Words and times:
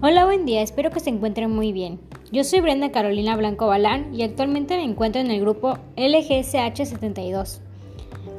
Hola, 0.00 0.26
buen 0.26 0.46
día, 0.46 0.62
espero 0.62 0.92
que 0.92 1.00
se 1.00 1.10
encuentren 1.10 1.50
muy 1.50 1.72
bien. 1.72 1.98
Yo 2.30 2.44
soy 2.44 2.60
Brenda 2.60 2.92
Carolina 2.92 3.36
Blanco 3.36 3.66
Balán 3.66 4.14
y 4.14 4.22
actualmente 4.22 4.76
me 4.76 4.84
encuentro 4.84 5.20
en 5.20 5.28
el 5.32 5.40
grupo 5.40 5.76
LGSH72. 5.96 7.58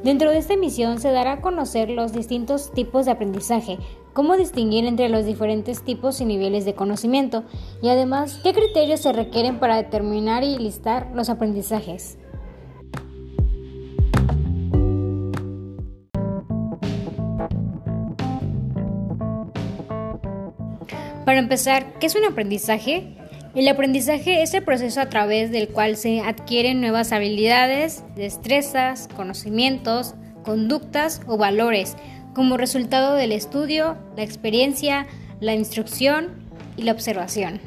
Dentro 0.02 0.30
de 0.30 0.38
esta 0.38 0.54
emisión 0.54 1.02
se 1.02 1.12
dará 1.12 1.32
a 1.32 1.40
conocer 1.42 1.90
los 1.90 2.14
distintos 2.14 2.72
tipos 2.72 3.04
de 3.04 3.12
aprendizaje, 3.12 3.76
cómo 4.14 4.38
distinguir 4.38 4.86
entre 4.86 5.10
los 5.10 5.26
diferentes 5.26 5.82
tipos 5.82 6.22
y 6.22 6.24
niveles 6.24 6.64
de 6.64 6.74
conocimiento 6.74 7.44
y 7.82 7.90
además 7.90 8.40
qué 8.42 8.54
criterios 8.54 9.00
se 9.00 9.12
requieren 9.12 9.60
para 9.60 9.76
determinar 9.76 10.42
y 10.44 10.56
listar 10.56 11.10
los 11.14 11.28
aprendizajes. 11.28 12.16
Para 21.30 21.38
empezar, 21.38 21.92
¿qué 22.00 22.08
es 22.08 22.16
un 22.16 22.24
aprendizaje? 22.24 23.14
El 23.54 23.68
aprendizaje 23.68 24.42
es 24.42 24.52
el 24.52 24.64
proceso 24.64 25.00
a 25.00 25.08
través 25.08 25.52
del 25.52 25.68
cual 25.68 25.96
se 25.96 26.22
adquieren 26.22 26.80
nuevas 26.80 27.12
habilidades, 27.12 28.02
destrezas, 28.16 29.06
conocimientos, 29.14 30.16
conductas 30.42 31.22
o 31.28 31.36
valores 31.36 31.94
como 32.34 32.56
resultado 32.56 33.14
del 33.14 33.30
estudio, 33.30 33.96
la 34.16 34.24
experiencia, 34.24 35.06
la 35.38 35.54
instrucción 35.54 36.30
y 36.76 36.82
la 36.82 36.90
observación. 36.90 37.60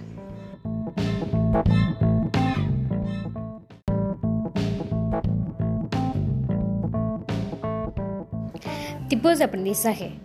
Tipos 9.07 9.38
de 9.38 9.45
aprendizaje. 9.45 10.20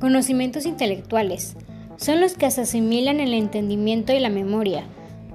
Conocimientos 0.00 0.66
intelectuales 0.66 1.54
son 2.00 2.20
los 2.20 2.34
que 2.34 2.50
se 2.50 2.62
asimilan 2.62 3.20
el 3.20 3.34
entendimiento 3.34 4.14
y 4.14 4.20
la 4.20 4.30
memoria. 4.30 4.84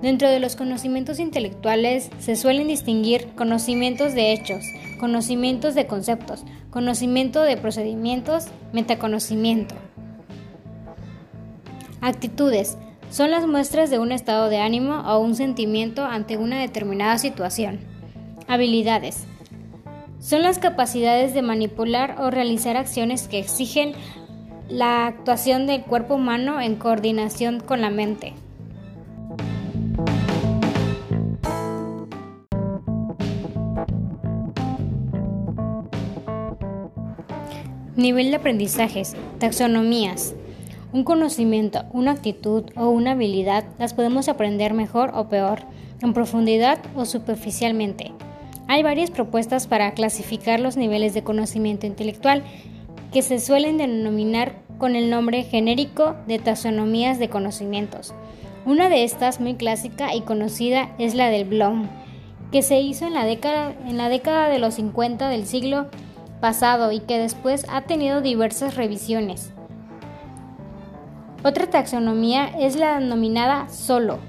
Dentro 0.02 0.30
de 0.30 0.39
los 0.39 0.55
conocimientos 0.55 1.19
intelectuales 1.19 2.09
se 2.19 2.35
suelen 2.35 2.67
distinguir 2.67 3.27
conocimientos 3.35 4.13
de 4.13 4.33
hechos, 4.33 4.66
conocimientos 4.99 5.75
de 5.75 5.86
conceptos, 5.86 6.43
conocimiento 6.71 7.41
de 7.41 7.58
procedimientos, 7.58 8.47
metaconocimiento. 8.73 9.75
Actitudes 12.02 12.77
son 13.11 13.30
las 13.30 13.45
muestras 13.47 13.91
de 13.91 13.99
un 13.99 14.11
estado 14.11 14.49
de 14.49 14.58
ánimo 14.58 15.02
o 15.05 15.19
un 15.19 15.36
sentimiento 15.36 16.03
ante 16.03 16.38
una 16.38 16.59
determinada 16.59 17.19
situación. 17.19 17.80
Habilidades 18.47 19.25
son 20.19 20.41
las 20.41 20.58
capacidades 20.58 21.36
de 21.36 21.43
manipular 21.43 22.16
o 22.19 22.31
realizar 22.31 22.77
acciones 22.77 23.27
que 23.27 23.38
exigen 23.38 23.93
la 24.69 25.08
actuación 25.08 25.67
del 25.67 25.83
cuerpo 25.83 26.16
humano 26.16 26.59
en 26.59 26.75
coordinación 26.75 27.59
con 27.59 27.81
la 27.81 27.89
mente. 27.89 28.33
Nivel 37.95 38.30
de 38.30 38.36
aprendizajes, 38.36 39.16
taxonomías. 39.39 40.36
Un 40.91 41.03
conocimiento, 41.03 41.83
una 41.91 42.11
actitud 42.11 42.63
o 42.75 42.89
una 42.89 43.11
habilidad 43.11 43.66
las 43.80 43.93
podemos 43.93 44.27
aprender 44.27 44.73
mejor 44.73 45.11
o 45.13 45.30
peor, 45.30 45.59
en 46.02 46.13
profundidad 46.13 46.80
o 46.95 47.05
superficialmente. 47.05 48.11
Hay 48.67 48.83
varias 48.83 49.11
propuestas 49.11 49.67
para 49.67 49.93
clasificar 49.93 50.59
los 50.59 50.75
niveles 50.75 51.13
de 51.13 51.23
conocimiento 51.23 51.86
intelectual 51.86 52.43
que 53.16 53.21
se 53.21 53.39
suelen 53.39 53.77
denominar 53.77 54.55
con 54.77 54.97
el 54.97 55.09
nombre 55.09 55.44
genérico 55.44 56.17
de 56.27 56.38
taxonomías 56.38 57.17
de 57.17 57.30
conocimientos. 57.30 58.13
Una 58.66 58.89
de 58.89 59.05
estas, 59.05 59.39
muy 59.39 59.55
clásica 59.55 60.13
y 60.13 60.20
conocida, 60.20 60.93
es 60.98 61.15
la 61.15 61.30
del 61.30 61.45
Bloom, 61.45 61.87
que 62.52 62.61
se 62.61 62.81
hizo 62.81 63.05
en 63.08 63.14
la 63.14 63.23
década, 63.23 63.73
en 63.87 63.95
la 63.95 64.09
década 64.09 64.49
de 64.49 64.59
los 64.59 64.73
50 64.73 65.30
del 65.30 65.45
siglo 65.45 65.87
pasado 66.42 66.92
y 66.92 66.99
que 66.99 67.17
después 67.17 67.65
ha 67.70 67.83
tenido 67.83 68.20
diversas 68.20 68.76
revisiones. 68.76 69.53
Otra 71.42 71.70
taxonomía 71.70 72.47
es 72.59 72.76
la 72.76 72.99
denominada 72.99 73.70
solo. 73.70 74.20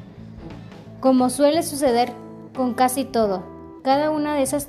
Como 1.01 1.29
suele 1.29 1.65
suceder 1.65 2.13
con 2.55 2.75
casi 2.75 3.05
todo, 3.05 3.43
cada 3.83 4.13
una 4.13 4.37
de 4.37 4.43
esas 4.43 4.69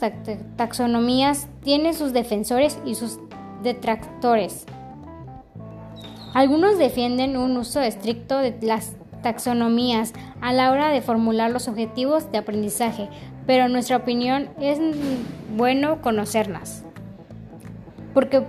taxonomías 0.55 1.49
tiene 1.61 1.94
sus 1.94 2.13
defensores 2.13 2.79
y 2.84 2.95
sus 2.95 3.19
detractores. 3.63 4.66
Algunos 6.34 6.78
defienden 6.78 7.38
un 7.38 7.57
uso 7.57 7.81
estricto 7.81 8.38
de 8.38 8.56
las 8.62 8.95
taxonomías 9.23 10.13
a 10.41 10.53
la 10.53 10.72
hora 10.72 10.90
de 10.90 11.01
formular 11.01 11.51
los 11.51 11.67
objetivos 11.67 12.31
de 12.31 12.38
aprendizaje, 12.38 13.09
pero 13.46 13.66
en 13.66 13.73
nuestra 13.73 13.97
opinión 13.97 14.50
es 14.59 14.79
bueno 15.56 16.01
conocerlas, 16.01 16.84
porque 18.13 18.44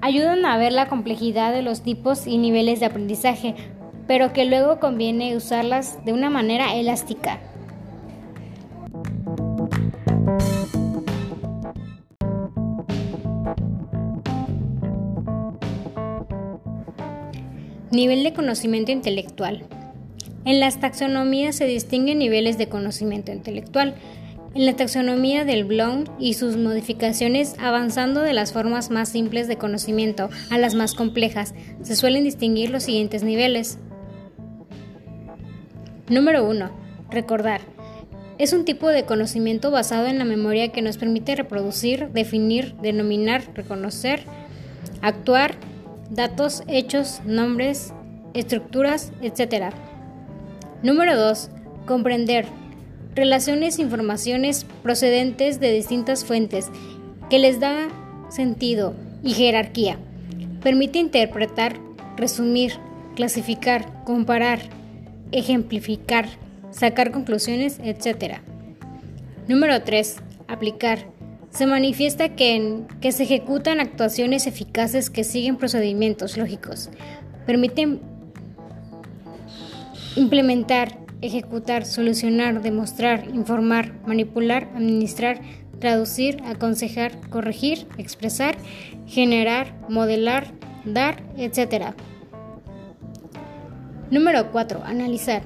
ayudan 0.00 0.44
a 0.44 0.56
ver 0.58 0.72
la 0.72 0.88
complejidad 0.88 1.52
de 1.52 1.62
los 1.62 1.82
tipos 1.82 2.26
y 2.26 2.38
niveles 2.38 2.80
de 2.80 2.86
aprendizaje, 2.86 3.54
pero 4.06 4.32
que 4.32 4.44
luego 4.44 4.78
conviene 4.78 5.36
usarlas 5.36 6.04
de 6.04 6.12
una 6.12 6.30
manera 6.30 6.74
elástica. 6.74 7.40
Nivel 17.96 18.24
de 18.24 18.34
conocimiento 18.34 18.92
intelectual. 18.92 19.64
En 20.44 20.60
las 20.60 20.78
taxonomías 20.78 21.56
se 21.56 21.64
distinguen 21.64 22.18
niveles 22.18 22.58
de 22.58 22.68
conocimiento 22.68 23.32
intelectual. 23.32 23.94
En 24.54 24.66
la 24.66 24.76
taxonomía 24.76 25.46
del 25.46 25.64
Bloom 25.64 26.04
y 26.18 26.34
sus 26.34 26.58
modificaciones, 26.58 27.56
avanzando 27.58 28.20
de 28.20 28.34
las 28.34 28.52
formas 28.52 28.90
más 28.90 29.08
simples 29.08 29.48
de 29.48 29.56
conocimiento 29.56 30.28
a 30.50 30.58
las 30.58 30.74
más 30.74 30.92
complejas, 30.92 31.54
se 31.80 31.96
suelen 31.96 32.24
distinguir 32.24 32.68
los 32.68 32.82
siguientes 32.82 33.22
niveles. 33.22 33.78
Número 36.10 36.46
1. 36.46 36.70
Recordar. 37.10 37.62
Es 38.36 38.52
un 38.52 38.66
tipo 38.66 38.88
de 38.88 39.06
conocimiento 39.06 39.70
basado 39.70 40.06
en 40.06 40.18
la 40.18 40.26
memoria 40.26 40.70
que 40.70 40.82
nos 40.82 40.98
permite 40.98 41.34
reproducir, 41.34 42.10
definir, 42.10 42.74
denominar, 42.82 43.42
reconocer, 43.54 44.20
actuar, 45.00 45.54
datos, 46.10 46.62
hechos, 46.68 47.20
nombres, 47.24 47.92
estructuras, 48.34 49.12
etc. 49.22 49.74
Número 50.82 51.16
2. 51.16 51.50
Comprender. 51.86 52.46
Relaciones, 53.14 53.78
informaciones 53.78 54.66
procedentes 54.82 55.58
de 55.58 55.72
distintas 55.72 56.24
fuentes 56.24 56.70
que 57.30 57.38
les 57.38 57.60
da 57.60 57.88
sentido 58.28 58.94
y 59.22 59.32
jerarquía. 59.32 59.98
Permite 60.62 60.98
interpretar, 60.98 61.76
resumir, 62.16 62.72
clasificar, 63.14 64.04
comparar, 64.04 64.60
ejemplificar, 65.32 66.26
sacar 66.70 67.10
conclusiones, 67.10 67.80
etc. 67.82 68.38
Número 69.48 69.82
3. 69.82 70.16
Aplicar 70.48 71.15
se 71.56 71.66
manifiesta 71.66 72.36
que, 72.36 72.84
se 73.10 73.22
ejecutan 73.22 73.80
actuaciones 73.80 74.46
eficaces 74.46 75.08
que 75.08 75.24
siguen 75.24 75.56
procedimientos 75.56 76.36
lógicos, 76.36 76.90
permiten 77.46 78.02
implementar, 80.16 80.98
ejecutar, 81.22 81.86
solucionar, 81.86 82.60
demostrar, 82.60 83.24
informar, 83.32 83.94
manipular, 84.06 84.68
administrar, 84.74 85.40
traducir, 85.78 86.42
aconsejar, 86.44 87.18
corregir, 87.30 87.86
expresar, 87.96 88.58
generar, 89.06 89.74
modelar, 89.88 90.52
dar, 90.84 91.22
etc. 91.38 91.94
Número 94.10 94.52
4. 94.52 94.82
Analizar. 94.84 95.40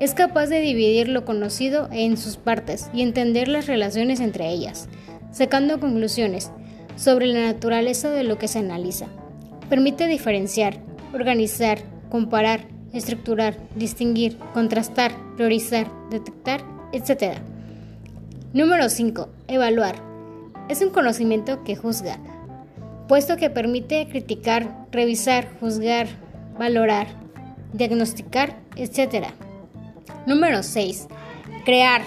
Es 0.00 0.12
capaz 0.12 0.48
de 0.48 0.60
dividir 0.60 1.08
lo 1.08 1.24
conocido 1.24 1.88
en 1.90 2.18
sus 2.18 2.36
partes 2.36 2.90
y 2.92 3.00
entender 3.00 3.48
las 3.48 3.66
relaciones 3.66 4.20
entre 4.20 4.50
ellas 4.50 4.90
sacando 5.32 5.80
conclusiones 5.80 6.50
sobre 6.96 7.26
la 7.26 7.52
naturaleza 7.52 8.10
de 8.10 8.24
lo 8.24 8.38
que 8.38 8.48
se 8.48 8.58
analiza. 8.58 9.06
Permite 9.68 10.06
diferenciar, 10.06 10.78
organizar, 11.12 11.78
comparar, 12.08 12.60
estructurar, 12.92 13.56
distinguir, 13.74 14.38
contrastar, 14.54 15.12
priorizar, 15.36 15.90
detectar, 16.10 16.62
etc. 16.92 17.38
Número 18.52 18.88
5. 18.88 19.28
Evaluar. 19.48 19.96
Es 20.68 20.80
un 20.80 20.90
conocimiento 20.90 21.62
que 21.62 21.76
juzga, 21.76 22.18
puesto 23.08 23.36
que 23.36 23.50
permite 23.50 24.08
criticar, 24.08 24.86
revisar, 24.90 25.48
juzgar, 25.60 26.08
valorar, 26.58 27.06
diagnosticar, 27.72 28.56
etc. 28.76 29.26
Número 30.26 30.62
6. 30.62 31.06
Crear 31.64 32.02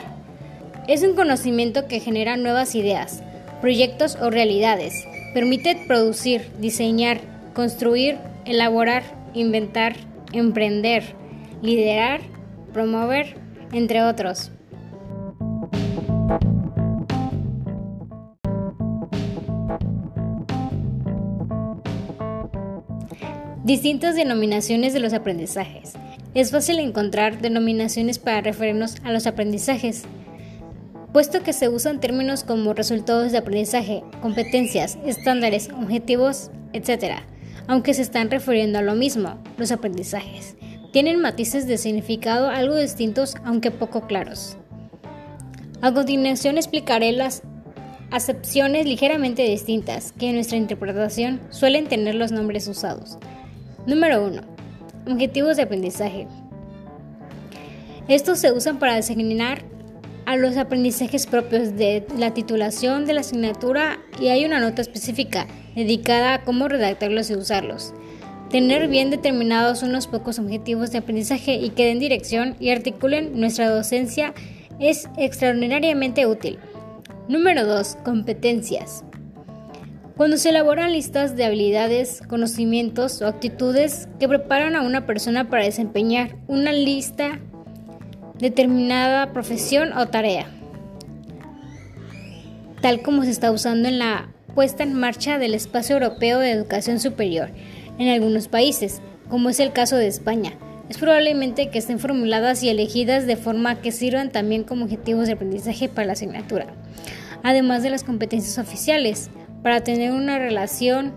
es 0.90 1.04
un 1.04 1.16
conocimiento 1.16 1.88
que 1.88 2.00
genera 2.00 2.36
nuevas 2.36 2.74
ideas, 2.74 3.22
proyectos 3.62 4.18
o 4.20 4.32
realidades. 4.32 5.06
Permite 5.36 5.78
producir, 5.88 6.50
diseñar, 6.58 7.20
construir, 7.54 8.18
elaborar, 8.46 9.04
inventar, 9.36 9.96
emprender, 10.34 11.04
liderar, 11.62 12.22
promover, 12.74 13.36
entre 13.72 14.02
otros. 14.02 14.52
Distintas 23.64 24.16
denominaciones 24.16 24.94
de 24.94 25.00
los 25.00 25.14
aprendizajes. 25.14 25.94
Es 26.34 26.50
fácil 26.50 26.80
encontrar 26.80 27.42
denominaciones 27.42 28.18
para 28.18 28.42
referirnos 28.42 28.96
a 29.04 29.12
los 29.12 29.28
aprendizajes, 29.28 30.06
puesto 31.14 31.42
que 31.44 31.54
se 31.54 31.70
usan 31.70 32.00
términos 32.00 32.44
como 32.44 32.74
resultados 32.74 33.32
de 33.32 33.40
aprendizaje, 33.40 34.04
competencias, 34.22 34.98
estándares, 35.06 35.70
objetivos, 35.70 36.52
etc., 36.74 37.22
aunque 37.68 37.94
se 37.94 38.02
están 38.02 38.32
refiriendo 38.32 38.80
a 38.80 38.84
lo 38.84 38.96
mismo, 38.96 39.38
los 39.58 39.72
aprendizajes. 39.72 40.56
Tienen 40.92 41.20
matices 41.20 41.68
de 41.68 41.78
significado 41.78 42.50
algo 42.50 42.76
distintos, 42.76 43.36
aunque 43.46 43.70
poco 43.70 44.08
claros. 44.08 44.58
A 45.82 45.94
continuación 45.94 46.58
explicaré 46.58 47.12
las 47.12 47.44
acepciones 48.12 48.86
ligeramente 48.88 49.44
distintas 49.44 50.14
que 50.14 50.30
en 50.30 50.36
nuestra 50.36 50.58
interpretación 50.58 51.40
suelen 51.52 51.88
tener 51.88 52.16
los 52.16 52.32
nombres 52.32 52.68
usados. 52.68 53.20
Número 53.86 54.26
1. 54.26 54.42
Objetivos 55.08 55.58
de 55.58 55.64
aprendizaje. 55.64 56.28
Estos 58.08 58.40
se 58.40 58.52
usan 58.52 58.80
para 58.80 58.96
designar 58.96 59.69
a 60.30 60.38
los 60.38 60.58
aprendizajes 60.58 61.26
propios 61.26 61.76
de 61.76 62.06
la 62.16 62.36
titulación 62.36 63.08
de 63.08 63.14
la 63.14 63.22
asignatura 63.22 63.98
y 64.22 64.28
hay 64.28 64.46
una 64.46 64.60
nota 64.60 64.84
específica 64.84 65.48
dedicada 65.76 66.36
a 66.36 66.44
cómo 66.44 66.68
redactarlos 66.68 67.32
y 67.32 67.36
usarlos. 67.36 67.96
Tener 68.52 68.90
bien 68.90 69.10
determinados 69.10 69.82
unos 69.82 70.06
pocos 70.06 70.38
objetivos 70.38 70.92
de 70.92 71.00
aprendizaje 71.00 71.56
y 71.56 71.72
que 71.72 71.86
den 71.86 71.98
dirección 71.98 72.56
y 72.60 72.70
articulen 72.70 73.40
nuestra 73.40 73.72
docencia 73.72 74.36
es 74.80 75.10
extraordinariamente 75.18 76.28
útil. 76.28 76.60
Número 77.28 77.66
2. 77.66 77.98
Competencias. 78.06 79.04
Cuando 80.16 80.38
se 80.38 80.50
elaboran 80.50 80.92
listas 80.92 81.36
de 81.38 81.46
habilidades, 81.46 82.22
conocimientos 82.28 83.20
o 83.24 83.28
actitudes 83.28 84.08
que 84.20 84.28
preparan 84.28 84.76
a 84.76 84.84
una 84.84 85.08
persona 85.08 85.50
para 85.50 85.64
desempeñar 85.64 86.36
una 86.48 86.72
lista 86.72 87.40
determinada 88.40 89.34
profesión 89.34 89.92
o 89.94 90.08
tarea, 90.08 90.48
tal 92.82 93.02
como 93.02 93.24
se 93.24 93.32
está 93.32 93.52
usando 93.52 93.90
en 93.90 94.00
la 94.00 94.30
puesta 94.56 94.84
en 94.84 94.94
marcha 94.94 95.38
del 95.38 95.54
Espacio 95.54 95.96
Europeo 95.96 96.40
de 96.40 96.52
Educación 96.52 97.00
Superior 97.00 97.50
en 97.98 98.08
algunos 98.08 98.48
países, 98.48 99.02
como 99.30 99.50
es 99.50 99.60
el 99.60 99.74
caso 99.74 99.98
de 99.98 100.08
España. 100.08 100.54
Es 100.90 100.98
probablemente 100.98 101.70
que 101.70 101.78
estén 101.78 102.00
formuladas 102.00 102.64
y 102.64 102.70
elegidas 102.70 103.28
de 103.28 103.36
forma 103.36 103.82
que 103.82 103.92
sirvan 103.92 104.32
también 104.32 104.64
como 104.64 104.86
objetivos 104.86 105.28
de 105.28 105.34
aprendizaje 105.34 105.88
para 105.88 106.08
la 106.08 106.14
asignatura, 106.14 106.68
además 107.44 107.84
de 107.84 107.92
las 107.92 108.04
competencias 108.04 108.58
oficiales 108.58 109.30
para 109.62 109.84
tener 109.84 110.14
una 110.14 110.40
relación 110.40 111.14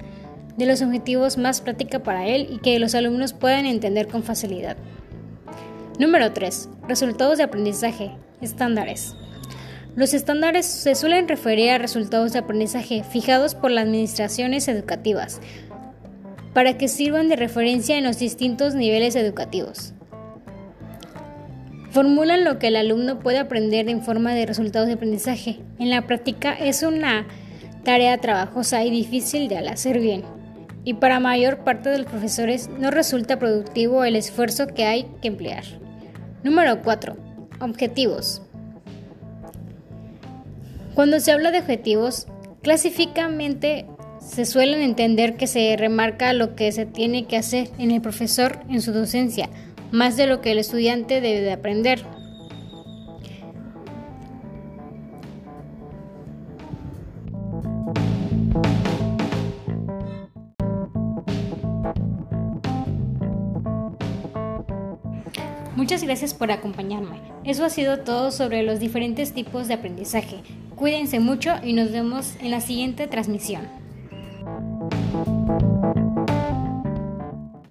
de 0.57 0.67
los 0.67 0.83
objetivos 0.83 1.39
más 1.39 1.61
práctica 1.61 2.01
para 2.01 2.27
él 2.27 2.49
y 2.51 2.59
que 2.59 2.79
los 2.79 2.95
alumnos 2.95 3.33
puedan 3.33 3.65
entender 3.65 4.09
con 4.09 4.23
facilidad. 4.23 4.77
Número 6.03 6.33
3. 6.33 6.69
Resultados 6.89 7.39
de 7.39 7.45
aprendizaje. 7.45 8.11
Estándares. 8.41 9.15
Los 9.95 10.15
estándares 10.15 10.67
se 10.67 10.97
suelen 10.97 11.29
referir 11.29 11.71
a 11.71 11.79
resultados 11.79 12.33
de 12.33 12.41
aprendizaje 12.41 13.05
fijados 13.05 13.55
por 13.55 13.71
las 13.71 13.85
administraciones 13.85 14.67
educativas 14.67 15.41
para 16.55 16.77
que 16.77 16.89
sirvan 16.89 17.29
de 17.29 17.37
referencia 17.37 17.97
en 17.97 18.03
los 18.03 18.19
distintos 18.19 18.75
niveles 18.75 19.15
educativos. 19.15 19.95
Formulan 21.93 22.43
lo 22.43 22.59
que 22.59 22.67
el 22.67 22.75
alumno 22.75 23.21
puede 23.21 23.39
aprender 23.39 23.89
en 23.89 24.03
forma 24.03 24.35
de 24.35 24.45
resultados 24.45 24.89
de 24.89 24.95
aprendizaje. 24.95 25.61
En 25.79 25.89
la 25.89 26.09
práctica 26.09 26.53
es 26.53 26.83
una 26.83 27.29
tarea 27.85 28.19
trabajosa 28.19 28.83
y 28.83 28.91
difícil 28.91 29.47
de 29.47 29.59
hacer 29.59 30.01
bien. 30.01 30.25
Y 30.83 30.95
para 30.95 31.21
mayor 31.21 31.59
parte 31.59 31.91
de 31.91 31.99
los 31.99 32.09
profesores 32.09 32.69
no 32.77 32.91
resulta 32.91 33.39
productivo 33.39 34.03
el 34.03 34.17
esfuerzo 34.17 34.67
que 34.67 34.85
hay 34.85 35.07
que 35.23 35.29
emplear. 35.29 35.63
Número 36.45 36.83
4. 36.83 37.17
Objetivos. 37.61 38.43
Cuando 40.95 41.21
se 41.21 41.31
habla 41.31 41.53
de 41.53 41.61
objetivos, 41.61 42.27
clásicamente 42.63 43.87
se 44.19 44.45
suelen 44.45 44.83
entender 44.83 45.37
que 45.37 45.47
se 45.47 45.77
remarca 45.77 46.33
lo 46.33 46.57
que 46.57 46.73
se 46.73 46.85
tiene 46.85 47.27
que 47.27 47.37
hacer 47.37 47.71
en 47.79 47.93
el 47.93 48.01
profesor 48.01 48.59
en 48.69 48.83
su 48.83 48.93
docencia, 48.93 49.49
más 49.93 50.17
de 50.17 50.27
lo 50.27 50.41
que 50.41 50.51
el 50.51 50.59
estudiante 50.59 51.21
debe 51.21 51.43
de 51.43 51.53
aprender. 51.53 52.05
Muchas 65.83 66.05
gracias 66.05 66.33
por 66.33 66.53
acompañarme. 66.53 67.19
Eso 67.43 67.65
ha 67.65 67.69
sido 67.69 67.99
todo 67.99 68.31
sobre 68.31 68.63
los 68.63 68.79
diferentes 68.79 69.33
tipos 69.33 69.67
de 69.67 69.75
aprendizaje. 69.75 70.37
Cuídense 70.77 71.19
mucho 71.19 71.55
y 71.61 71.73
nos 71.73 71.91
vemos 71.91 72.37
en 72.41 72.53
la 72.53 72.61
siguiente 72.61 73.09
transmisión. 73.09 73.82